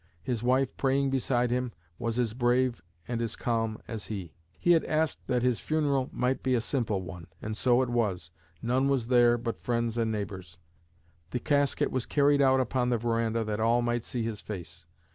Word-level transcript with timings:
His 0.23 0.41
wife 0.41 0.75
praying 0.77 1.11
beside 1.11 1.51
him 1.51 1.73
was 1.99 2.17
as 2.17 2.33
brave 2.33 2.81
and 3.07 3.21
calm 3.37 3.77
as 3.87 4.07
he. 4.07 4.33
He 4.57 4.71
had 4.71 4.83
asked 4.85 5.19
that 5.27 5.43
his 5.43 5.59
funeral 5.59 6.09
might 6.11 6.41
be 6.41 6.55
a 6.55 6.59
simple 6.61 7.03
one, 7.03 7.27
and 7.39 7.55
so 7.55 7.83
it 7.83 7.89
was. 7.89 8.31
None 8.63 8.87
was 8.87 9.09
there 9.09 9.37
but 9.37 9.61
friends 9.61 9.99
and 9.99 10.11
neighbors. 10.11 10.57
The 11.29 11.39
casket 11.39 11.91
was 11.91 12.07
carried 12.07 12.41
out 12.41 12.59
upon 12.59 12.89
the 12.89 12.97
veranda 12.97 13.43
that 13.43 13.59
all 13.59 13.83
might 13.83 14.03
see 14.03 14.23
his 14.23 14.41
face. 14.41 14.87